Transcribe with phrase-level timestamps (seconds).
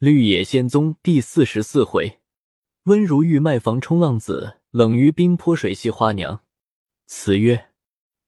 [0.00, 2.20] 绿野仙踪第四十四回，
[2.84, 6.42] 温如玉卖房冲浪子，冷于冰泼水系花娘。
[7.04, 7.68] 词曰：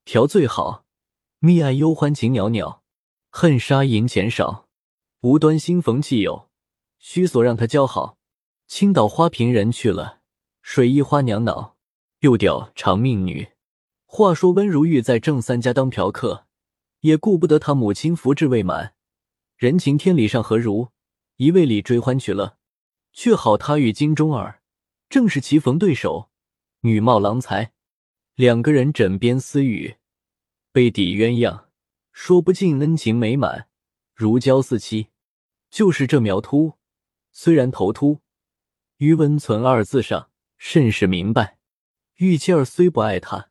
[0.05, 0.85] 调最好，
[1.39, 2.83] 蜜爱幽欢情袅袅，
[3.31, 4.69] 恨杀银钱少。
[5.23, 6.51] 无端新逢弃友，
[6.99, 8.19] 须索让他交好。
[8.67, 10.19] 青岛花瓶人去了，
[10.61, 11.79] 水一花娘恼。
[12.21, 13.49] 又调长命女。
[14.05, 16.45] 话说温如玉在郑三家当嫖客，
[17.01, 18.93] 也顾不得他母亲福至未满，
[19.57, 20.92] 人情天理上何如？
[21.43, 22.57] 一味里追欢取乐，
[23.13, 24.63] 却好他与金钟儿
[25.09, 26.31] 正是棋逢对手，
[26.83, 27.73] 女貌郎才，
[28.37, 29.97] 两个人枕边私语，
[30.71, 31.65] 背底鸳鸯，
[32.13, 33.67] 说不尽恩情美满，
[34.15, 35.09] 如胶似漆。
[35.69, 36.75] 就是这苗秃，
[37.33, 38.21] 虽然头秃，
[38.99, 41.59] 于温存二字上甚是明白。
[42.19, 43.51] 玉妻儿虽不爱他，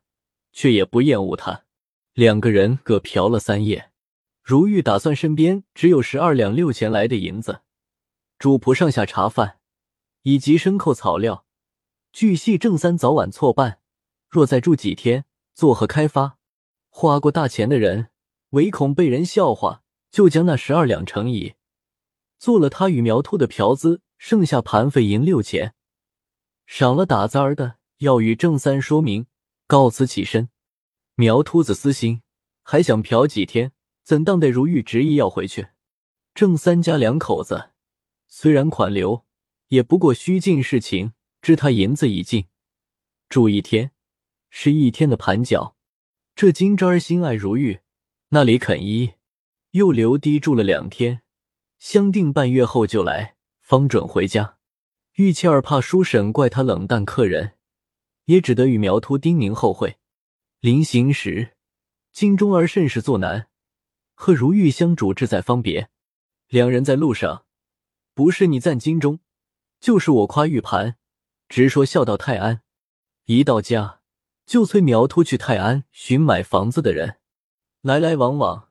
[0.50, 1.64] 却也不厌恶他。
[2.14, 3.90] 两个人各嫖了三夜，
[4.42, 7.60] 如玉打算身边只有十二两六钱来的银子。
[8.42, 9.60] 主仆上下茶饭，
[10.22, 11.46] 以及牲口草料，
[12.12, 13.78] 据系郑三早晚错办。
[14.28, 16.38] 若再住几天，作何开发？
[16.88, 18.08] 花过大钱的人，
[18.48, 21.54] 唯恐被人笑话，就将那十二两乘以，
[22.36, 25.74] 做了他与苗秃的嫖资，剩下盘费银六钱，
[26.66, 29.26] 赏了打杂儿的，要与郑三说明，
[29.68, 30.48] 告辞起身。
[31.14, 32.22] 苗秃子私心，
[32.64, 33.70] 还想嫖几天，
[34.02, 35.68] 怎当得如玉执意要回去？
[36.34, 37.68] 郑三家两口子。
[38.34, 39.26] 虽然款留，
[39.68, 41.12] 也不过虚尽事情。
[41.42, 42.46] 知他银子已尽，
[43.28, 43.90] 住一天
[44.48, 45.76] 是一天的盘脚。
[46.34, 47.80] 这金枝儿心爱如玉，
[48.30, 49.12] 那里肯依？
[49.72, 51.20] 又留低住了两天，
[51.78, 54.56] 相定半月后就来，方准回家。
[55.16, 57.58] 玉倩儿怕叔婶怪他冷淡客人，
[58.24, 59.98] 也只得与苗秃叮咛后会。
[60.60, 61.52] 临行时，
[62.12, 63.48] 金钟儿甚是作难，
[64.14, 65.90] 和如玉相主志在方别。
[66.48, 67.44] 两人在路上。
[68.14, 69.20] 不是你赞金钟，
[69.80, 70.96] 就是我夸玉盘，
[71.48, 72.60] 直说笑到泰安。
[73.24, 74.00] 一到家
[74.44, 77.16] 就催苗秃去泰安寻买房子的人，
[77.80, 78.68] 来来往往，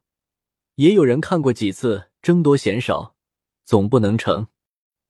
[0.76, 3.16] 也有人看过几次，争多嫌少，
[3.66, 4.48] 总不能成。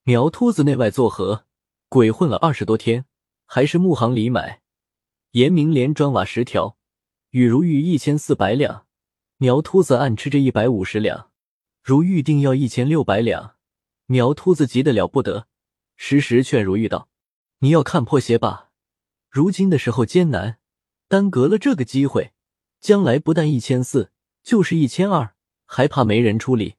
[0.03, 1.45] 苗秃子内外作和，
[1.89, 3.05] 鬼混了二十多天，
[3.45, 4.61] 还是木行里买，
[5.31, 6.77] 严明连砖瓦十条，
[7.31, 8.85] 与如玉一千四百两，
[9.35, 11.31] 苗秃子暗吃着一百五十两，
[11.83, 13.55] 如玉定要一千六百两。
[14.11, 15.47] 苗秃子急得了不得，
[15.95, 17.07] 时时劝如玉道
[17.59, 18.69] ：“你要看破些吧，
[19.29, 20.59] 如今的时候艰难，
[21.07, 22.33] 耽搁了这个机会，
[22.81, 24.11] 将来不但一千四，
[24.43, 25.33] 就是一千二，
[25.65, 26.75] 还怕没人出力。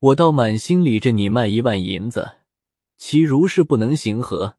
[0.00, 2.40] 我倒满心里着你卖一万银子，
[2.98, 4.58] 其如是不能行何？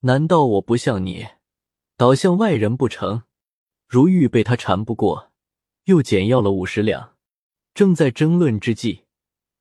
[0.00, 1.26] 难道我不像你，
[1.96, 3.22] 倒像外人不成？”
[3.88, 5.32] 如玉被他缠不过，
[5.84, 7.14] 又减要了五十两。
[7.72, 9.04] 正在争论之际，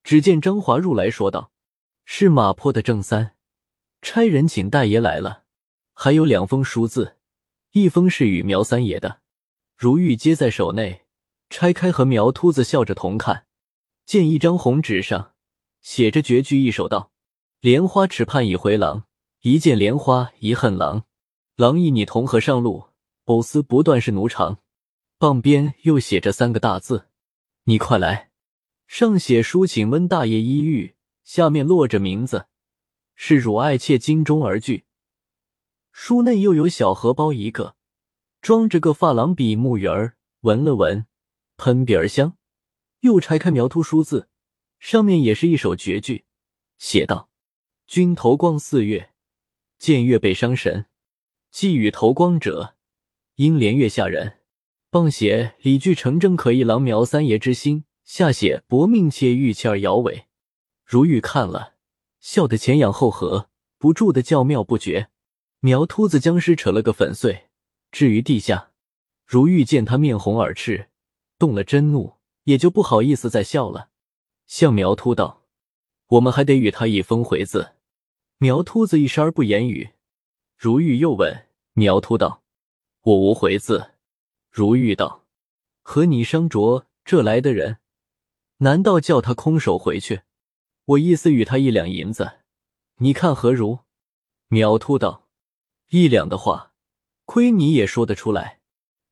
[0.03, 1.53] 只见张华入来说道。
[2.05, 3.35] 是马坡的郑三，
[4.01, 5.43] 差人请大爷来了，
[5.93, 7.17] 还有两封书字，
[7.71, 9.21] 一封是与苗三爷的。
[9.75, 11.05] 如玉接在手内，
[11.49, 13.47] 拆开和苗秃子笑着同看，
[14.05, 15.33] 见一张红纸上
[15.81, 17.11] 写着绝句一首，道
[17.59, 19.05] ：“莲花池畔已回廊，
[19.41, 21.03] 一见莲花一恨郎。
[21.55, 22.89] 郎意你同和上路，
[23.25, 24.59] 藕丝不断是奴肠。”
[25.17, 27.07] 傍边又写着三个大字
[27.65, 28.29] ：“你快来。”
[28.87, 30.94] 上写书请温大爷一遇。
[31.25, 32.45] 下面落着名字，
[33.15, 34.85] 是汝爱妾金钟儿句。
[35.91, 37.75] 书内又有小荷包一个，
[38.41, 41.07] 装着个发廊笔木鱼儿，闻了闻，
[41.57, 42.37] 喷鼻儿香。
[42.99, 44.29] 又拆开描图书字，
[44.77, 46.25] 上面也是一首绝句，
[46.77, 47.29] 写道
[47.87, 49.11] ：“君头光四月，
[49.79, 50.85] 见月被伤神。
[51.49, 52.75] 寄予头光者，
[53.35, 54.39] 应怜月下人。”
[54.91, 57.85] 傍写李句成真可一郎描三爷之心。
[58.03, 60.24] 下写薄命妾玉妾儿摇尾。
[60.85, 61.73] 如玉看了，
[62.19, 65.09] 笑得前仰后合，不住的叫妙不绝。
[65.61, 67.49] 苗秃子僵尸扯了个粉碎，
[67.91, 68.71] 置于地下。
[69.25, 70.89] 如玉见他面红耳赤，
[71.39, 73.89] 动了真怒，也就不好意思再笑了，
[74.45, 75.43] 向苗秃道
[76.09, 77.73] ：“我们还得与他一封回字。”
[78.37, 79.93] 苗秃子一声不言语。
[80.55, 82.43] 如玉又问苗秃道
[83.01, 83.93] ：“我无回字。”
[84.51, 85.25] 如玉道
[85.81, 87.79] ：“和你商酌这来的人，
[88.57, 90.21] 难道叫他空手回去？”
[90.85, 92.41] 我意思与他一两银子，
[92.97, 93.79] 你看何如？
[94.49, 95.27] 苗秃道
[95.89, 96.73] ：“一两的话，
[97.25, 98.59] 亏你也说得出来，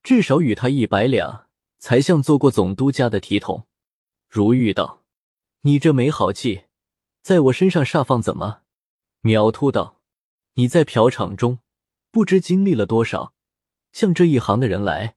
[0.04, 1.48] 至少与他一百两，
[1.80, 3.66] 才像做过总督家的体统。”
[4.30, 5.04] 如玉道
[5.62, 6.66] ：“你这没好气，
[7.24, 8.62] 在我身上煞放怎么？”
[9.22, 10.00] 苗秃道
[10.54, 11.58] ：“你在嫖场中，
[12.12, 13.34] 不知经历了多少，
[13.92, 15.16] 像这一行的人来，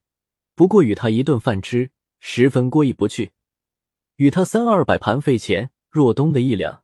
[0.54, 3.32] 不过与他一顿饭吃，十分过意不去，
[4.16, 6.82] 与他三二百盘费钱。”若东的一两，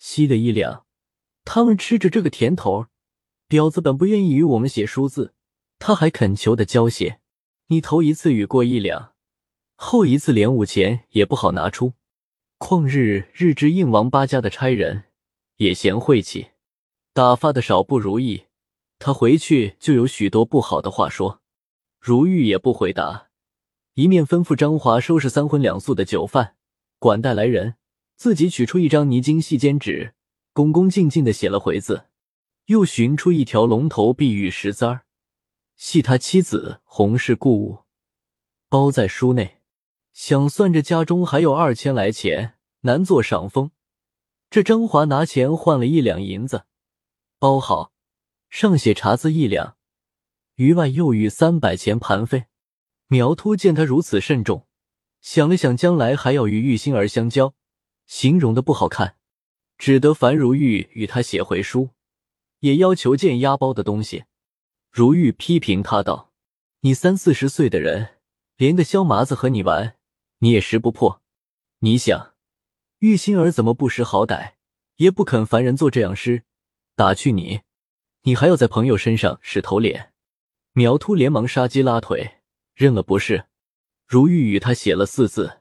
[0.00, 0.84] 西的一两，
[1.44, 2.86] 他们吃着这个甜头
[3.48, 5.34] 婊子本不愿意与我们写书字，
[5.78, 7.20] 他还恳求的交写。
[7.68, 9.12] 你头一次与过一两，
[9.76, 11.92] 后一次连五钱也不好拿出。
[12.58, 15.04] 况日日之应王八家的差人
[15.58, 16.48] 也嫌晦气，
[17.14, 18.46] 打发的少不如意，
[18.98, 21.40] 他回去就有许多不好的话说。
[22.00, 23.28] 如玉也不回答，
[23.94, 26.56] 一面吩咐张华收拾三荤两素的酒饭，
[26.98, 27.76] 管带来人。
[28.20, 30.12] 自己取出一张泥金细笺纸，
[30.52, 32.04] 恭恭敬敬的写了回字，
[32.66, 35.06] 又寻出一条龙头碧玉石簪儿，
[35.78, 37.78] 系他妻子洪氏故物，
[38.68, 39.62] 包在书内。
[40.12, 43.70] 想算着家中还有二千来钱，难做赏风。
[44.50, 46.64] 这张华拿钱换了一两银子，
[47.38, 47.94] 包好，
[48.50, 49.78] 上写茶字一两，
[50.56, 52.44] 余外又与三百钱盘费。
[53.06, 54.66] 苗秃见他如此慎重，
[55.22, 57.54] 想了想，将来还要与玉心儿相交。
[58.10, 59.14] 形容的不好看，
[59.78, 61.90] 只得樊如玉与他写回书，
[62.58, 64.24] 也要求见押包的东西。
[64.90, 66.32] 如玉批评他道
[66.82, 68.16] ：“你三四十岁的人，
[68.56, 69.96] 连个肖麻子和你玩，
[70.38, 71.22] 你也识不破。
[71.78, 72.34] 你想，
[72.98, 74.54] 玉心儿怎么不识好歹，
[74.96, 76.42] 也不肯烦人做这样事，
[76.96, 77.60] 打趣你，
[78.22, 80.12] 你还要在朋友身上使头脸。”
[80.74, 82.40] 苗秃连忙杀鸡拉腿，
[82.74, 83.46] 认了不是。
[84.04, 85.59] 如玉与他写了四字。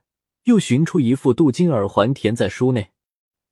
[0.50, 2.90] 又寻出一副镀金耳环，填在书内，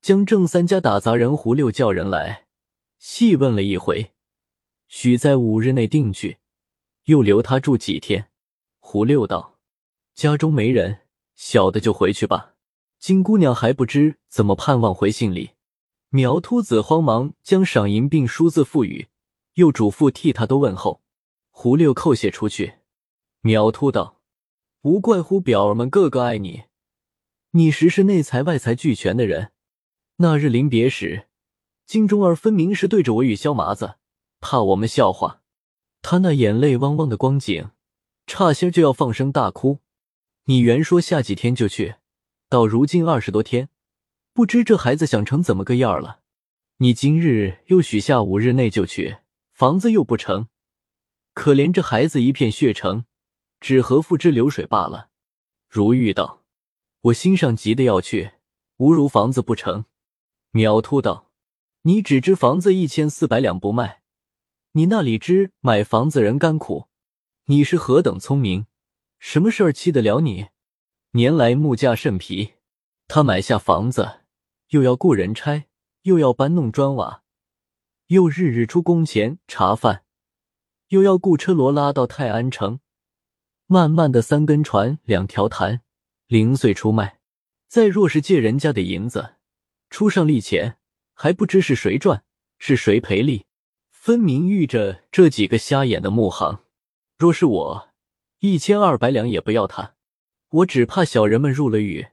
[0.00, 2.46] 将郑三家打杂人胡六叫人来，
[2.98, 4.10] 细问了一回，
[4.88, 6.38] 许在五日内定去，
[7.04, 8.30] 又留他住几天。
[8.80, 9.58] 胡六道
[10.12, 11.02] ：“家中没人，
[11.36, 12.54] 小的就回去吧。
[12.98, 15.50] 金姑娘还不知怎么盼望回信里。”
[16.10, 19.06] 苗秃子慌忙将赏银并书字付予，
[19.54, 21.00] 又嘱咐替他都问候。
[21.50, 22.78] 胡六叩谢出去。
[23.42, 24.20] 苗秃道
[24.82, 26.64] ：“无怪乎表儿们个个爱你。”
[27.58, 29.50] 你实是内财外财俱全的人。
[30.18, 31.26] 那日临别时，
[31.86, 33.96] 金钟儿分明是对着我与萧麻子，
[34.38, 35.42] 怕我们笑话，
[36.00, 37.70] 他那眼泪汪汪的光景，
[38.28, 39.80] 差些就要放声大哭。
[40.44, 41.96] 你原说下几天就去，
[42.48, 43.70] 到如今二十多天，
[44.32, 46.20] 不知这孩子想成怎么个样了。
[46.76, 49.16] 你今日又许下五日内就去，
[49.52, 50.46] 房子又不成，
[51.34, 53.04] 可怜这孩子一片血成，
[53.58, 55.08] 只合付之流水罢了。
[55.68, 56.37] 如玉道。
[57.02, 58.32] 我心上急的要去，
[58.78, 59.84] 无如房子不成。
[60.50, 61.30] 苗秃道
[61.82, 64.02] ：“你只知房子一千四百两不卖，
[64.72, 66.88] 你那里知买房子人甘苦？
[67.44, 68.66] 你是何等聪明，
[69.20, 70.48] 什么事儿气得了你？
[71.12, 72.54] 年来木价甚皮，
[73.06, 74.22] 他买下房子，
[74.70, 75.68] 又要雇人拆，
[76.02, 77.22] 又要搬弄砖瓦，
[78.08, 80.04] 又日日出工钱茶饭，
[80.88, 82.80] 又要雇车骡拉到泰安城，
[83.66, 85.82] 慢慢的三根船两条潭。”
[86.28, 87.20] 零碎出卖，
[87.68, 89.36] 再若是借人家的银子，
[89.88, 90.76] 出上利钱，
[91.14, 92.22] 还不知是谁赚
[92.58, 93.46] 是谁赔利，
[93.90, 96.62] 分明遇着这几个瞎眼的木行。
[97.16, 97.88] 若是我，
[98.40, 99.94] 一千二百两也不要他，
[100.50, 102.08] 我只怕小人们入了狱，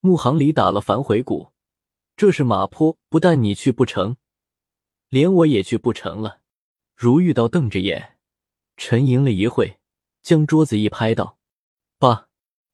[0.00, 1.52] 木行里打了反悔鼓。
[2.16, 4.16] 这是马坡，不但你去不成，
[5.08, 6.40] 连我也去不成了。
[6.96, 8.18] 如遇到瞪着眼，
[8.76, 9.78] 沉吟了一会，
[10.22, 11.38] 将桌子一拍道：“。”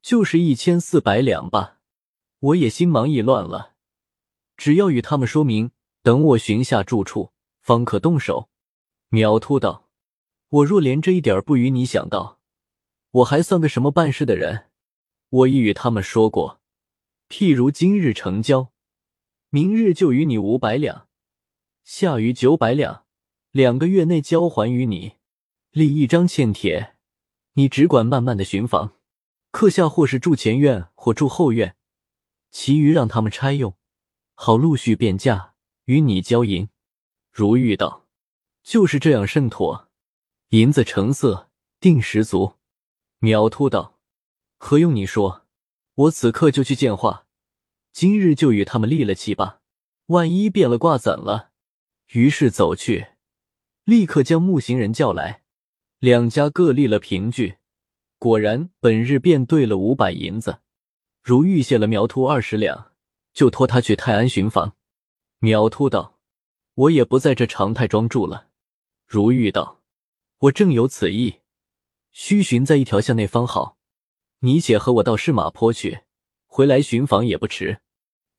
[0.07, 1.81] 就是一千四百两吧，
[2.39, 3.75] 我也心忙意乱了。
[4.57, 8.49] 只要与他们说明，等我寻下住处，方可动手。
[9.09, 9.89] 苗秃道
[10.49, 12.39] ：“我若连这一点不与你想到，
[13.11, 14.67] 我还算个什么办事的人？
[15.29, 16.61] 我已与他们说过，
[17.29, 18.71] 譬如今日成交，
[19.51, 21.09] 明日就与你五百两，
[21.83, 23.07] 下余九百两，
[23.51, 25.15] 两个月内交还于你，
[25.73, 26.95] 立一张欠帖，
[27.55, 28.93] 你只管慢慢的寻房。”
[29.57, 31.77] 客下或是住前院，或住后院，
[32.51, 33.75] 其余让他们差用，
[34.35, 35.55] 好陆续变价
[35.87, 36.69] 与你交银。
[37.33, 38.07] 如玉道
[38.63, 39.89] ：“就是这样甚妥，
[40.51, 41.49] 银子成色
[41.81, 42.57] 定十足。”
[43.19, 43.99] 苗秃道
[44.61, 45.47] ：“何用你说？
[45.95, 47.27] 我此刻就去见话，
[47.93, 49.63] 今日就与他们立了契吧。
[50.09, 51.53] 万一变了卦怎了？”
[52.13, 53.07] 于是走去，
[53.85, 55.45] 立刻将木行人叫来，
[55.99, 57.57] 两家各立了凭据。
[58.19, 60.61] 果然，本日便兑了五百银子。
[61.23, 62.93] 如玉谢了苗秃二十两，
[63.35, 64.75] 就托他去泰安巡房。
[65.39, 66.19] 苗秃道
[66.75, 68.49] ：“我也不在这长泰庄住了。”
[69.07, 69.83] 如玉道
[70.39, 71.41] ：“我正有此意，
[72.11, 73.77] 须寻在一条巷内方好。
[74.39, 76.01] 你且和我到市马坡去，
[76.47, 77.81] 回来巡房也不迟。”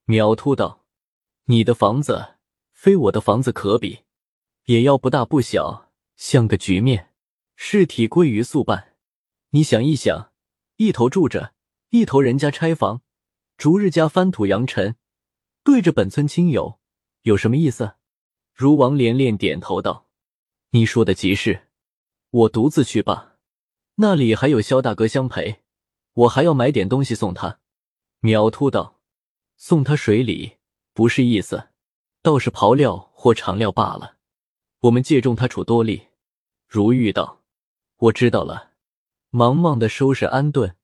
[0.05, 0.85] 苗秃道
[1.45, 2.35] ：“你的房子
[2.71, 3.99] 非我的房子可比，
[4.65, 7.13] 也要不大不小，像个局面，
[7.55, 8.95] 事体归于速办。”
[9.51, 10.31] 你想一想，
[10.75, 11.53] 一头住着，
[11.89, 13.01] 一头人家拆房，
[13.57, 14.95] 逐日家翻土扬尘，
[15.63, 16.79] 对着本村亲友，
[17.21, 17.95] 有什么意思？
[18.53, 20.09] 如王连连点头道
[20.71, 21.69] ：“你说的极是，
[22.29, 23.37] 我独自去吧。
[23.95, 25.63] 那里还有萧大哥相陪，
[26.13, 27.59] 我还要买点东西送他。”
[28.19, 28.99] 苗秃道
[29.55, 30.57] ：“送他水礼
[30.93, 31.69] 不是意思，
[32.21, 34.17] 倒是刨料或长料罢了。
[34.81, 36.07] 我们借重他处多利。”
[36.67, 37.43] 如玉道
[37.97, 38.66] ：“我知道了。”
[39.37, 40.75] 忙忙的收拾安顿，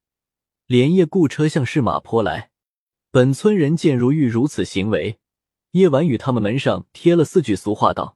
[0.68, 2.52] 连夜雇车向市马坡来。
[3.10, 5.18] 本村人见如玉如此行为，
[5.72, 8.16] 夜晚与他们门上贴了四句俗话，道：“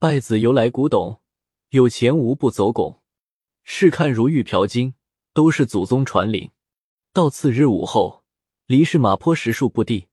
[0.00, 1.20] 拜子由来古董，
[1.68, 3.00] 有钱无不走拱。”
[3.62, 4.94] 试看如玉嫖金，
[5.32, 6.50] 都是祖宗传领。
[7.12, 8.24] 到次日午后，
[8.66, 10.08] 离市马坡十数步地，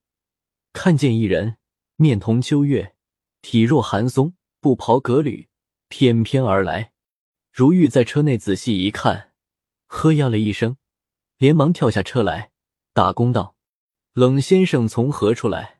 [0.73, 1.57] 看见一人，
[1.95, 2.93] 面同秋月，
[3.41, 5.47] 体若寒松，不袍革履，
[5.89, 6.91] 翩翩而来。
[7.51, 9.31] 如玉在车内仔细一看。
[9.85, 10.77] 喝呀了一声，
[11.37, 12.51] 连忙跳下车来，
[12.93, 13.55] 打工道
[14.13, 15.79] ：“冷先生从何处来？”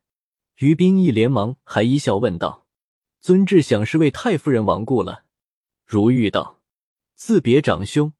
[0.60, 2.66] 于冰一连忙还一笑问道
[3.20, 5.26] ：“尊至想是为太夫人亡故了。”
[5.86, 6.62] 如玉道
[7.16, 8.14] ：“自别长兄，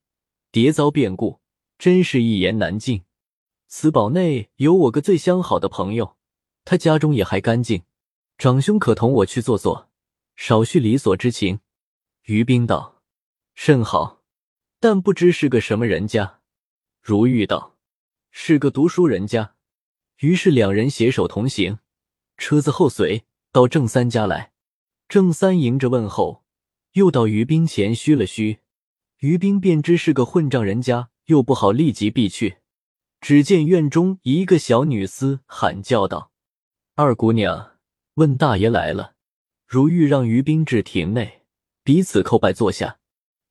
[0.52, 1.40] 迭遭变故，
[1.78, 3.04] 真是一言难尽。
[3.68, 6.16] 此堡内有我个最相好的朋友，
[6.64, 7.84] 他家中也还干净，
[8.36, 9.90] 长兄可同我去坐坐，
[10.34, 11.60] 少叙理所之情。”
[12.24, 13.02] 于冰道
[13.54, 14.22] ：“甚好。”
[14.88, 16.38] 但不知是个什么人家，
[17.02, 17.74] 如玉道
[18.30, 19.56] ：“是个读书人家。”
[20.22, 21.80] 于是两人携手同行，
[22.36, 24.52] 车子后随到郑三家来。
[25.08, 26.44] 郑三迎着问候，
[26.92, 28.60] 又到于冰前嘘了嘘。
[29.18, 32.58] 于冰便知是个混账人家，又不好立即避去。
[33.20, 36.30] 只见院中一个小女厮喊叫道
[36.94, 37.72] ：“二姑娘，
[38.14, 39.14] 问大爷来了。”
[39.66, 41.42] 如玉让于冰至亭内，
[41.82, 43.00] 彼此叩拜坐下。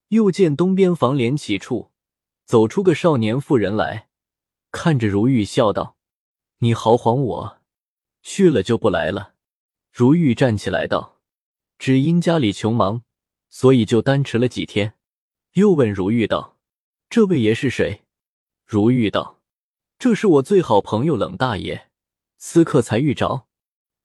[0.10, 1.92] 又见东边房帘起处，
[2.46, 4.10] 走出个少年妇人来，
[4.72, 5.98] 看着如玉笑道
[6.60, 7.62] ：“你豪晃我，
[8.22, 9.34] 去了就不来了。”
[9.92, 11.20] 如玉站起来道
[11.80, 13.04] ：“只因家里穷忙，
[13.50, 14.96] 所以就单迟了几天。”
[15.54, 16.58] 又问如玉道
[17.10, 18.04] ：“这位爷是谁？”
[18.66, 19.42] 如玉道
[19.98, 21.90] ：“这是我最好朋友冷大爷，
[22.38, 23.48] 此刻才遇着。”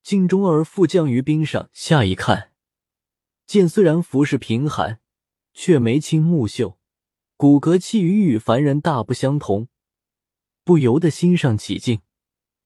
[0.01, 2.53] 镜中儿复降于冰上下一看，
[3.45, 4.99] 见虽然服饰贫寒。
[5.53, 6.77] 却眉清目秀，
[7.37, 9.67] 骨骼气宇与凡人大不相同，
[10.63, 12.01] 不由得心上起敬，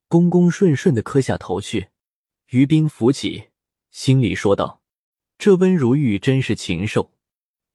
[0.07, 1.89] 恭恭顺顺的磕下头去。
[2.49, 3.49] 于冰扶起，
[3.89, 4.81] 心里说道
[5.37, 7.11] ：“这温如玉真是禽兽，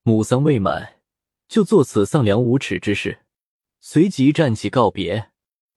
[0.02, 1.00] 母丧未满
[1.49, 3.21] 就做此丧良无耻之事。”
[3.83, 5.31] 随即站起告别。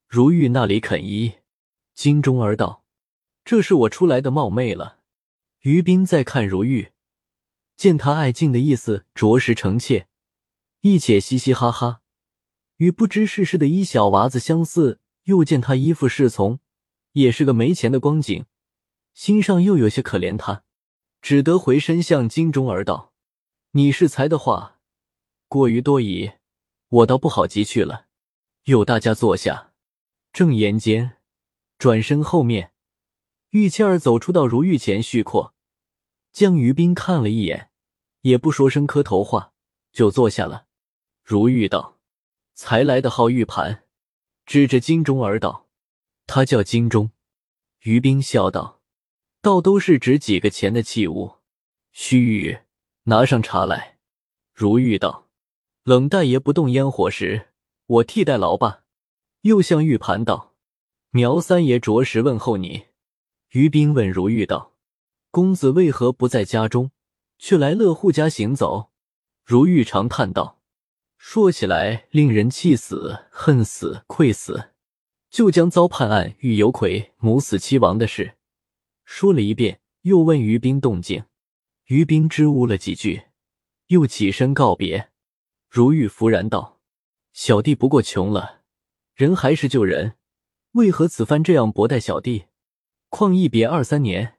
[0.08, 1.34] 如玉那里肯依，
[1.96, 2.84] 金钟儿道
[3.44, 5.00] ：“这是我出来的冒昧了。”
[5.64, 6.93] 于冰再看如玉。
[7.76, 10.08] 见他爱敬的意思，着实诚切，
[10.82, 12.02] 一且嘻嘻哈哈，
[12.78, 15.00] 与不知世事的一小娃子相似。
[15.24, 16.60] 又见他依附侍从，
[17.14, 18.46] 也是个没钱的光景，
[19.14, 20.66] 心上又有些可怜他，
[21.22, 23.14] 只得回身向金钟儿道
[23.72, 24.82] ：“你是才的话，
[25.48, 26.34] 过于多疑，
[26.90, 28.08] 我倒不好急去了。”
[28.66, 29.72] 又大家坐下，
[30.34, 31.16] 正言间，
[31.78, 32.74] 转身后面，
[33.52, 35.56] 玉倩儿走出到如玉前续阔。
[36.34, 37.70] 将于冰看了一眼，
[38.22, 39.54] 也不说声磕头话，
[39.92, 40.66] 就坐下了。
[41.24, 42.00] 如玉道
[42.56, 43.84] ：“才来的号玉盘。”
[44.46, 45.70] 指着金钟儿道
[46.28, 47.12] ：“他叫金钟。”
[47.84, 48.82] 于冰笑道
[49.42, 51.36] ：“倒都是值几个钱的器物。”
[51.94, 52.64] 须臾，
[53.04, 54.00] 拿上茶来。
[54.54, 55.30] 如玉道
[55.86, 57.50] ：“冷大爷不动烟火时，
[57.86, 58.84] 我替代劳吧。”
[59.42, 60.56] 又向玉盘道
[61.12, 62.88] ：“苗三爷着实问候你。”
[63.52, 64.73] 于斌问如玉道。
[65.34, 66.92] 公子为何不在家中，
[67.40, 68.92] 却来乐户家行走？
[69.44, 70.62] 如玉长叹道
[71.18, 74.70] ：“说起来，令人气死、恨死、愧死。”
[75.32, 78.36] 就将遭判案与尤魁母死妻亡的事
[79.06, 81.26] 说了一遍，又问于冰动静。
[81.86, 83.24] 于冰支吾了几句，
[83.88, 85.10] 又起身告别。
[85.68, 86.80] 如玉弗然道
[87.34, 88.62] ：“小弟不过穷了，
[89.16, 90.14] 人还是旧人，
[90.74, 92.46] 为何此番这样薄待小弟？
[93.10, 94.36] 况一别二三年。”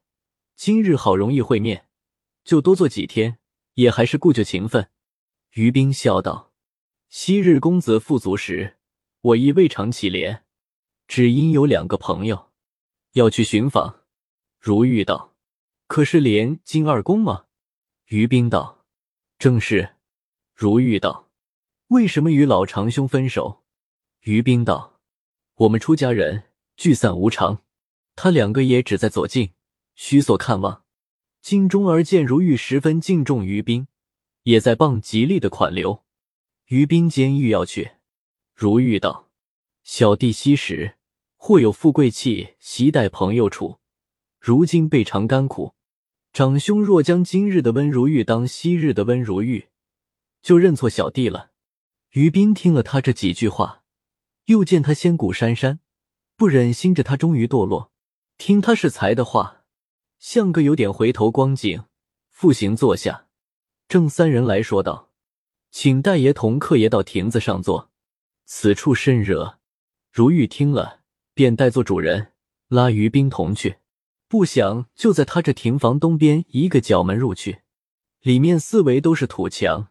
[0.56, 1.88] 今日好容易会面，
[2.44, 3.38] 就多坐几天，
[3.74, 4.88] 也还是故旧情分。
[5.54, 6.52] 于冰笑道
[7.10, 8.76] ：“昔日公子富足时，
[9.20, 10.42] 我亦未尝乞怜，
[11.08, 12.52] 只因有两个朋友
[13.12, 14.02] 要去寻访。”
[14.60, 15.34] 如玉道
[15.88, 17.46] ：“可是连金二公吗？”
[18.06, 18.86] 于冰道
[19.38, 19.96] ：“正是。”
[20.54, 21.30] 如玉道
[21.88, 23.64] ：“为什么与老长兄分手？”
[24.22, 25.00] 于冰道
[25.56, 26.44] ：“我们出家人
[26.76, 27.62] 聚散无常，
[28.14, 29.50] 他两个也只在左近。”
[29.94, 30.84] 须所看望，
[31.40, 33.86] 金钟儿见如玉十分敬重于冰，
[34.42, 36.04] 也在傍极力的款留。
[36.66, 37.92] 于冰坚欲要去，
[38.54, 39.30] 如玉道
[39.84, 40.96] ：“小弟昔时
[41.36, 43.78] 或有富贵气，携带朋友处，
[44.40, 45.74] 如今倍尝甘苦。
[46.32, 49.68] 长兄若将今日的温如玉当昔日的温如玉，
[50.42, 51.52] 就认错小弟了。”
[52.12, 53.82] 于斌听了他这几句话，
[54.46, 55.80] 又见他仙骨珊珊，
[56.36, 57.92] 不忍心着他终于堕落，
[58.38, 59.63] 听他是才的话，
[60.26, 61.84] 像个有点回头光景，
[62.30, 63.26] 复行坐下。
[63.86, 65.10] 正三人来说道
[65.70, 67.90] ：“请大爷同客爷到亭子上坐，
[68.46, 69.58] 此处甚热。”
[70.10, 71.02] 如玉听了，
[71.34, 72.32] 便代做主人，
[72.68, 73.76] 拉于冰同去。
[74.26, 77.60] 不想就在他这亭房东边一个角门入去，
[78.22, 79.88] 里面四围都是土墙，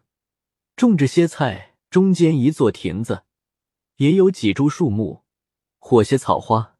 [0.74, 3.22] 种着些菜，中间一座亭子，
[3.98, 5.22] 也有几株树木，
[5.78, 6.76] 或些草花。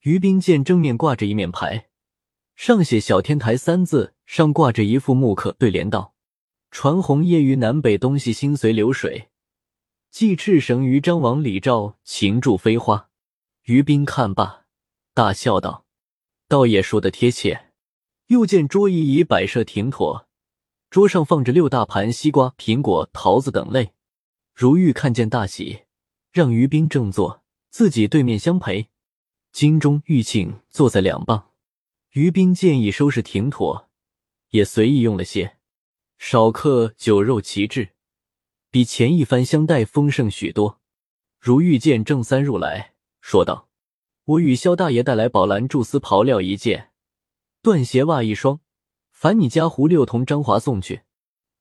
[0.00, 1.90] 于冰见正面挂着一面牌，
[2.56, 6.14] 上写“小天台”三字，上挂着一副木刻对联道
[6.70, 9.28] ：“传红叶于南北东西，心随流水；
[10.10, 13.10] 系赤绳于张王李赵，情驻飞花。”
[13.64, 14.64] 于斌看罢，
[15.12, 15.84] 大笑道。
[16.46, 17.72] 倒也说的贴切。
[18.28, 20.28] 又见桌椅已摆设停妥，
[20.88, 23.92] 桌上放着六大盘西瓜、苹果、桃子等类。
[24.54, 25.82] 如玉看见大喜，
[26.32, 28.88] 让于斌正坐，自己对面相陪。
[29.52, 31.50] 金钟、玉磬坐在两傍。
[32.14, 33.90] 于斌见已收拾停妥，
[34.50, 35.56] 也随意用了些，
[36.16, 37.88] 少客酒肉旗帜，
[38.70, 40.80] 比前一番相待丰盛许多。
[41.40, 43.68] 如玉见郑三入来，说道。
[44.26, 46.92] 我与萧大爷带来宝蓝菟丝袍料一件，
[47.64, 48.60] 缎鞋袜一双，
[49.10, 51.02] 烦你家胡六同张华送去。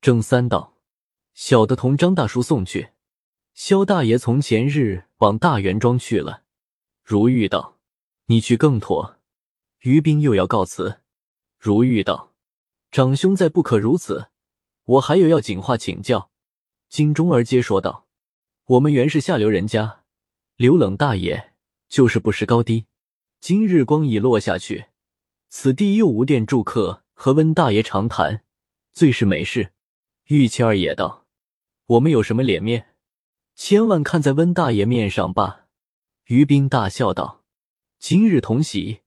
[0.02, 0.78] 郑三道
[1.34, 2.92] ：“小的同张大叔送去。”
[3.56, 6.44] 萧大爷从前日往大元庄去了。
[7.04, 7.80] 如玉道
[8.28, 9.18] ：“你去更妥。”
[9.84, 11.02] 于冰又要告辞。
[11.60, 12.34] 如玉道
[12.92, 14.28] ：“长兄再不可如此，
[14.86, 16.32] 我还有要紧话请教。”
[16.90, 18.08] 金钟儿接说道
[18.66, 20.04] ：“我们原是下流人家，
[20.56, 21.52] 刘冷大爷。”
[21.90, 22.88] 就是不识高低，
[23.40, 24.86] 今日光已落下去，
[25.50, 28.44] 此地又无店住客，和温大爷长谈，
[28.94, 29.74] 最是美事。
[30.24, 31.28] 玉谦儿也道
[31.86, 32.96] ：“我们有什么脸面，
[33.54, 35.68] 千万看在温大爷面上吧。”
[36.26, 37.44] 于冰大笑道
[38.00, 39.02] ：“今日同喜，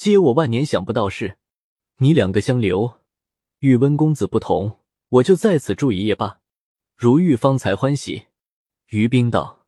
[0.00, 1.36] 皆我万年想不到事。
[1.98, 3.00] 你两个相留，
[3.58, 4.78] 与温公子不同，
[5.10, 6.40] 我就在此住一夜罢。”
[6.96, 8.28] 如玉方才欢喜。
[8.86, 9.66] 于冰道：“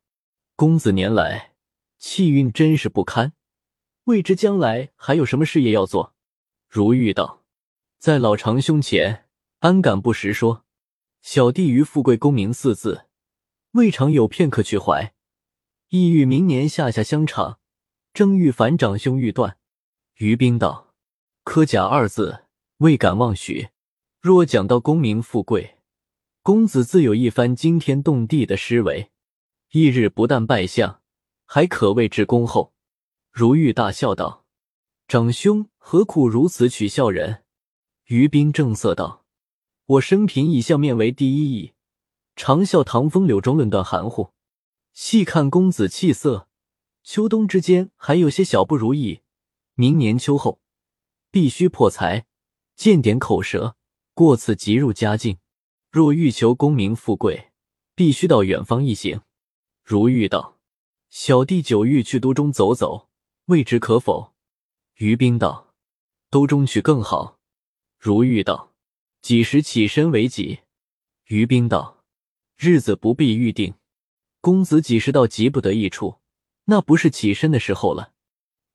[0.57, 1.51] 公子年来。”
[2.01, 3.33] 气运真是不堪，
[4.05, 6.15] 未知将来还有什么事业要做。
[6.67, 7.43] 如玉道，
[7.99, 9.27] 在老长兄前，
[9.59, 10.63] 安敢不实说？
[11.21, 13.05] 小弟于富贵功名四字，
[13.73, 15.13] 未尝有片刻去怀，
[15.89, 17.59] 意欲明年下下乡场，
[18.15, 19.59] 正欲反长兄欲断。
[20.23, 20.93] 于冰道，
[21.43, 22.45] 科甲二字，
[22.77, 23.67] 未敢妄许。
[24.21, 25.79] 若讲到功名富贵，
[26.41, 29.11] 公子自有一番惊天动地的诗为。
[29.71, 31.01] 翌日不但拜相。
[31.45, 32.73] 还可谓至恭厚。
[33.33, 34.45] 如玉大笑道
[35.09, 37.43] ：“长兄何苦如此取笑人？”
[38.07, 39.25] 于冰正色道
[39.85, 41.73] ：“我生平以相面为第一义，
[42.37, 44.29] 常笑唐风柳中论断含糊。
[44.93, 46.47] 细看公子气色，
[47.03, 49.19] 秋冬之间还有些小不如意，
[49.75, 50.59] 明年秋后
[51.31, 52.25] 必须破财，
[52.75, 53.75] 见点口舌，
[54.13, 55.39] 过此即入佳境。
[55.91, 57.51] 若欲求功名富贵，
[57.95, 59.21] 必须到远方一行。”
[59.83, 60.59] 如玉道。
[61.09, 63.07] 小弟久欲去都中走走，
[63.45, 64.33] 未知可否？
[64.95, 65.75] 于冰道
[66.31, 67.37] ：“都中去更好。”
[67.99, 68.73] 如玉道
[69.21, 70.61] ：“几时起身为吉？”
[71.29, 72.03] 于冰道
[72.57, 73.75] ：“日子不必预定。
[74.41, 76.19] 公子几时到急不得一处，
[76.65, 78.12] 那不是起身的时候了。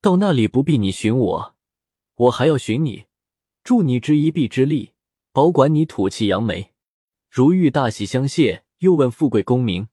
[0.08, 1.54] 到那里不必你寻我，
[2.14, 3.04] 我还要寻你，
[3.62, 4.92] 助你之一臂之力，
[5.34, 6.72] 保管你吐气扬眉。”
[7.28, 9.88] 如玉大喜相谢，又问富贵功名，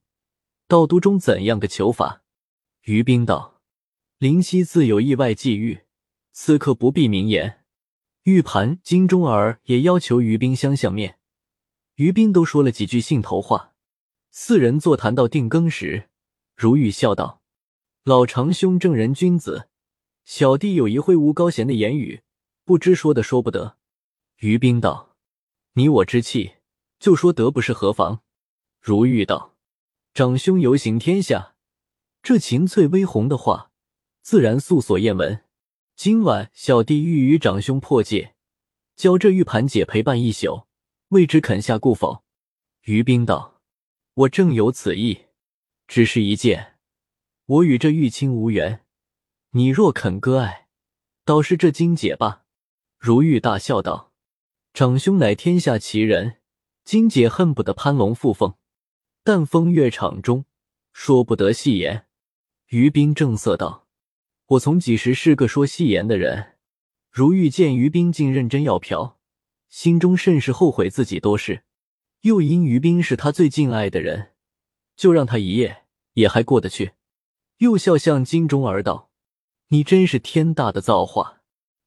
[0.70, 2.24] 到都中怎样个求法？
[2.84, 3.60] 于冰道
[4.18, 5.82] ：“灵犀自有意外际遇，
[6.32, 7.66] 此刻不必明言。”
[8.24, 11.20] 玉盘、金钟儿也要求于冰相相面，
[11.96, 13.74] 于冰都说了几句兴头话。
[14.32, 16.10] 四人座谈到定更时，
[16.56, 17.42] 如玉笑道
[18.06, 19.68] ：“老长兄正人君子，
[20.26, 22.22] 小弟有一会无高贤的言语，
[22.66, 23.78] 不知说的说不得。”
[24.42, 25.16] 于冰道
[25.74, 26.56] ：“你我之气，
[27.00, 28.22] 就说得不是何妨。”
[28.82, 29.56] 如玉道
[30.14, 31.56] ：“长兄游行天下。”
[32.22, 33.72] 这秦翠微红的话，
[34.22, 35.44] 自然素所艳闻。
[35.96, 38.36] 今晚小弟欲与长兄破戒，
[38.96, 40.66] 教这玉盘姐陪伴一宿，
[41.10, 42.24] 未知肯下顾否？
[42.82, 43.62] 于冰道
[44.16, 45.28] ：“我正有此意，
[45.88, 46.78] 只是一件，
[47.46, 48.85] 我与这玉清无缘。
[49.58, 50.68] 你若肯割爱，
[51.24, 52.44] 倒是这金姐吧。”
[53.00, 54.12] 如玉大笑道
[54.76, 56.40] ：“长兄乃天下奇人，
[56.84, 58.56] 金姐恨不得攀龙附凤，
[59.24, 60.44] 但风月场中
[60.92, 62.06] 说不得戏言。”
[62.68, 63.88] 于冰正色道
[64.48, 66.58] ：“我从几时是个说戏言的人？”
[67.10, 69.18] 如玉见于冰竟认真要嫖，
[69.70, 71.64] 心中甚是后悔自己多事，
[72.24, 74.34] 又因于冰是他最敬爱的人，
[74.98, 76.96] 就让他一夜也还过得去。
[77.60, 79.05] 又笑向金钟儿道
[79.76, 81.42] ：“你真是天大的造化。”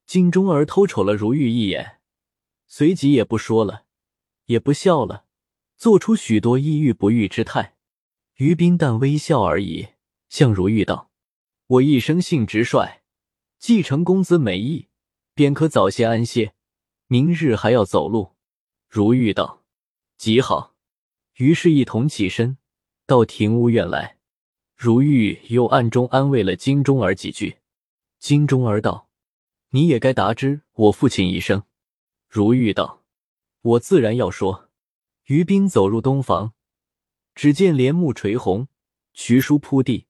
[0.04, 2.00] 金钟儿偷瞅了如玉一眼，
[2.66, 3.84] 随即也不说了，
[4.44, 5.24] 也不笑了，
[5.78, 7.76] 做出许多意欲不育之态。
[8.36, 9.88] 于冰淡微笑而已，
[10.28, 11.10] 向如玉道
[11.66, 13.00] ：“我一生性直率，
[13.58, 14.88] 继承公子美意。”
[15.32, 16.52] 便可早些安歇，
[17.06, 18.34] 明日还要走路。
[18.88, 19.64] 如玉道
[20.18, 20.74] ：“极好。”
[21.36, 22.58] 于是，一同起身
[23.06, 24.18] 到庭屋院来。
[24.74, 27.57] 如玉又暗中安慰了金钟儿几句。
[28.18, 29.08] 金钟儿道
[29.70, 31.62] ：“你也该答知我父亲一声。”
[32.28, 33.04] 如玉道
[33.62, 34.70] ：“我自然要说。”
[35.26, 36.54] 于斌走入东房，
[37.34, 38.68] 只见帘幕垂红，
[39.12, 40.06] 渠书铺地，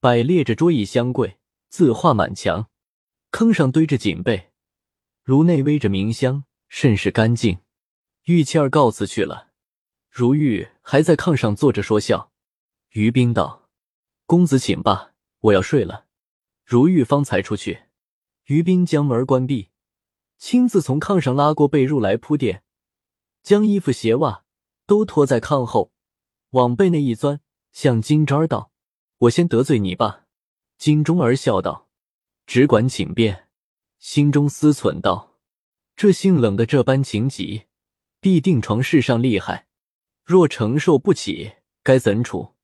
[0.00, 2.68] 摆列着桌椅香柜，字画满墙，
[3.30, 4.50] 坑上堆着锦被。
[5.22, 7.60] 炉内煨着明香，甚是干净。
[8.24, 9.52] 玉倩儿告辞去了，
[10.10, 12.32] 如玉还在炕上坐着说笑。
[12.90, 13.68] 于斌道
[14.26, 16.06] ：“公子请吧，我要睡了。”
[16.70, 17.84] 如玉方才出去。
[18.44, 19.70] 于斌将门关闭，
[20.36, 22.62] 亲自从炕上拉过被褥来铺垫，
[23.42, 24.44] 将衣服鞋袜
[24.84, 25.92] 都拖在炕后，
[26.50, 27.40] 往被内一钻，
[27.72, 28.70] 向金吒儿道
[29.20, 30.26] ：“我先得罪你吧。”
[30.76, 31.88] 金钟儿笑道
[32.46, 33.48] ：“只管请便。”
[33.98, 35.38] 心中思忖道
[35.96, 37.62] ：“这性冷的这般情急，
[38.20, 39.68] 必定床事上厉害。
[40.22, 41.52] 若承受不起，
[41.82, 42.54] 该怎处？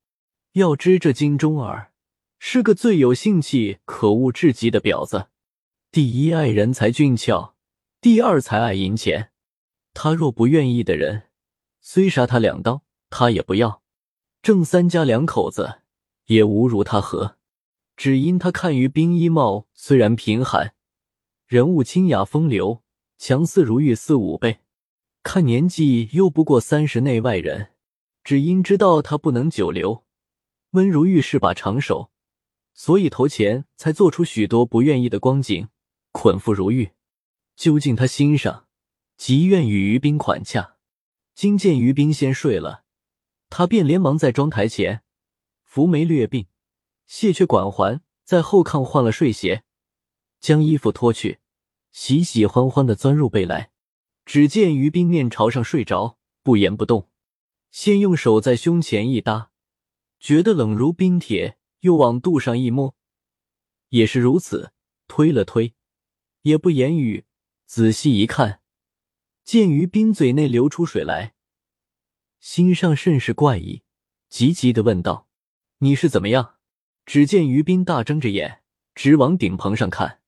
[0.53, 1.94] 要知这金钟儿
[2.47, 5.29] 是个最有性气、可恶至极的婊子。
[5.91, 7.55] 第一爱人才俊俏，
[8.03, 9.31] 第二才爱银钱。
[9.95, 11.23] 他若不愿意的人，
[11.81, 13.83] 虽杀他两刀，他也不要。
[14.43, 15.81] 郑三家两口子
[16.27, 17.39] 也无如他何，
[17.97, 20.75] 只因他看于冰衣帽虽然贫寒。”
[21.49, 22.83] 人物清雅风流，
[23.17, 24.59] 强似如玉四五倍。
[25.23, 27.71] 看年纪又不过三十内外人，
[28.23, 30.05] 只因知道他不能久留，
[30.73, 32.11] 温如玉是把长手，
[32.75, 35.69] 所以头前才做出许多不愿意的光景，
[36.13, 36.91] 捆缚如玉。
[37.57, 38.67] 究竟他心上
[39.17, 40.77] 极愿与于冰款洽。
[41.35, 42.85] 今见于冰先睡了，
[43.49, 45.03] 他便连忙在妆台前
[45.63, 46.47] 拂眉略鬓，
[47.07, 49.65] 卸却管环，在后炕换了睡鞋。
[50.41, 51.39] 将衣服脱去，
[51.91, 53.71] 喜喜欢欢的钻入被来。
[54.25, 57.09] 只见于冰面朝上睡着，不言不动。
[57.71, 59.51] 先用手在胸前一搭，
[60.19, 62.97] 觉得冷如冰铁，又往肚上一摸，
[63.91, 64.73] 也是如此。
[65.07, 65.75] 推了推，
[66.41, 67.27] 也不言语。
[67.67, 68.63] 仔细一看，
[69.45, 71.35] 见于冰嘴内流出水来，
[72.41, 73.83] 心上甚是怪异，
[74.31, 75.29] 急急的问道
[75.81, 76.57] ：“你是怎么样？”
[77.05, 78.63] 只见于冰大睁着眼，
[78.95, 80.23] 直往顶棚上看。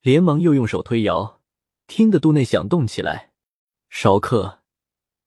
[0.00, 1.42] 连忙又用手推摇，
[1.86, 3.34] 听得肚内响动起来。
[3.90, 4.62] 少客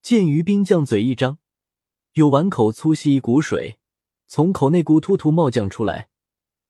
[0.02, 1.38] 见于冰将嘴一张，
[2.14, 3.77] 有碗口粗细一股水
[4.28, 6.10] 从口内咕突突冒将出来，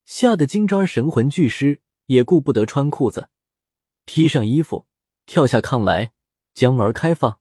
[0.05, 3.29] 吓得金吒神魂俱失，也顾不得穿裤子，
[4.05, 4.85] 披上衣服
[5.25, 6.13] 跳下炕来，
[6.53, 7.39] 将门开放，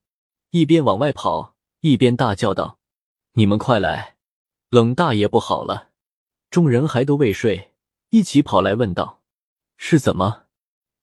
[0.50, 2.78] 一边往外跑，一边大叫道
[3.34, 4.16] ：“你们快来，
[4.70, 5.90] 冷大爷不好了！”
[6.50, 7.72] 众人还都未睡，
[8.08, 9.22] 一起跑来问道
[9.76, 10.44] ：“是怎么？”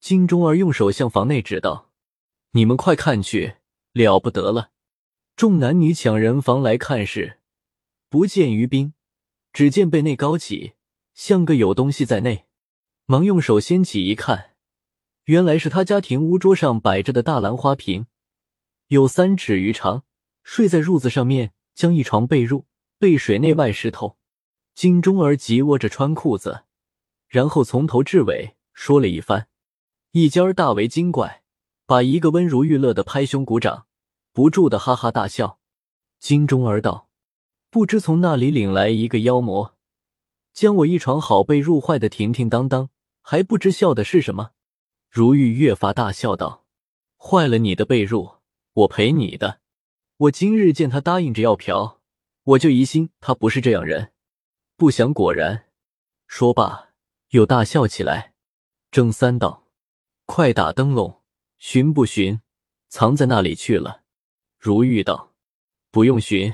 [0.02, 1.92] 金钟儿用手向房内指道
[2.52, 3.58] ：“你们快看去，
[3.92, 4.72] 了不得了！”
[5.38, 7.40] 众男女抢人房来看时，
[8.10, 8.94] 不见于冰，
[9.54, 10.74] 只见被内高起，
[11.14, 12.48] 像个有东西在内。
[13.06, 14.56] 忙用手掀起一看，
[15.26, 18.08] 原来是他家庭屋桌上摆着的大兰花瓶，
[18.88, 20.04] 有三尺余长，
[20.42, 22.64] 睡在褥子上面，将一床被褥
[22.98, 24.18] 被水内外湿透。
[24.74, 26.64] 金钟儿急窝着穿裤子，
[27.28, 29.48] 然后从头至尾说了一番。
[30.12, 31.44] 一家儿大为惊怪，
[31.86, 33.86] 把一个温如玉乐的拍胸鼓掌，
[34.32, 35.60] 不住的哈哈大笑。
[36.20, 37.10] 金钟儿道
[37.74, 39.74] ：“不知从那里领来一个妖魔，
[40.54, 42.92] 将我一床好被褥坏的停停当当，
[43.24, 44.52] 还不知笑的是什么。”
[45.10, 46.68] 如玉越发大笑道
[47.18, 48.36] ：“坏了你的被褥，
[48.74, 49.60] 我赔你的。
[50.18, 52.00] 我今日见他答应着要嫖，
[52.44, 54.12] 我就疑心他不是这样人，
[54.78, 55.66] 不想果然。”
[56.30, 56.90] 说罢
[57.30, 58.36] 又大笑起来。
[58.92, 59.66] 郑三道。
[60.26, 61.24] 快打灯笼，
[61.58, 62.40] 寻不寻？
[62.88, 64.04] 藏在那里去了？
[64.60, 65.34] 如玉道
[65.90, 66.54] ：“不用寻，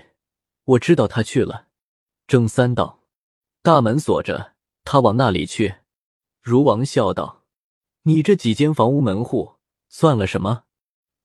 [0.70, 1.68] 我知道他去了。”
[2.28, 3.02] 郑三道
[3.64, 4.54] ：“大门锁着，
[4.84, 5.76] 他往那里去？”
[6.42, 7.44] 如王笑道
[8.04, 9.56] ：“你这几间房屋门户
[9.88, 10.64] 算了什么？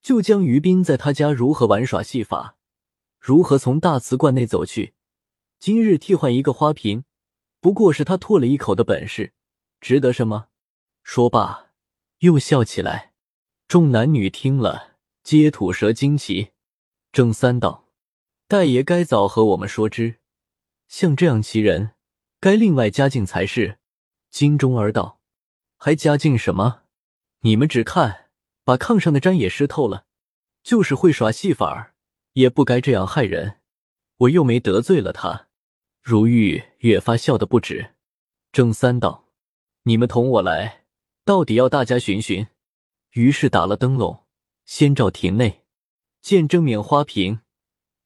[0.02, 2.56] 就将于斌在他家如何玩耍戏法，
[3.18, 4.94] 如何从大瓷罐内走去，
[5.58, 7.04] 今日替换一个花瓶，
[7.60, 9.32] 不过是他吐了一口的本事，
[9.80, 10.48] 值得什么？”
[11.02, 11.66] 说罢。
[12.20, 13.12] 又笑起来。
[13.68, 16.52] 众男女听了，皆吐舌惊奇。
[17.12, 17.83] 郑三道
[18.46, 20.16] ：“戴爷该早和我们说之，
[20.86, 21.92] 像这样奇人，
[22.40, 23.78] 该另外加进才是。”
[24.30, 25.20] 金钟儿道
[25.78, 26.82] ：“还加进什么？
[27.40, 28.30] 你们只看
[28.64, 30.06] 把炕上的毡也湿透了，
[30.62, 31.94] 就是会耍戏法儿，
[32.32, 33.60] 也不该这样害人。
[34.18, 35.48] 我又没得罪了他。”
[36.02, 37.94] 如玉越发笑得不止。
[38.52, 39.28] 郑三道
[39.84, 40.84] ：“你们同我来，
[41.24, 42.46] 到底要大家寻寻。”
[43.12, 44.24] 于是打了灯笼，
[44.66, 45.64] 先照亭内。
[46.20, 47.40] 见正面花瓶，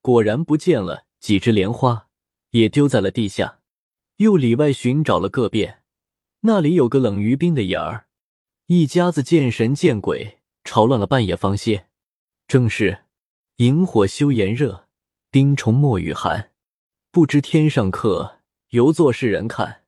[0.01, 2.09] 果然不见了几只莲花，
[2.51, 3.61] 也丢在了地下。
[4.17, 5.83] 又里外寻找了个遍，
[6.41, 8.07] 那里有个冷于冰的眼儿。
[8.67, 11.87] 一家子见神见鬼，吵乱了半夜方歇。
[12.47, 13.05] 正是
[13.57, 14.89] 萤火休炎热，
[15.31, 16.51] 冰虫莫雨寒。
[17.11, 19.85] 不知天上客，犹作世人看。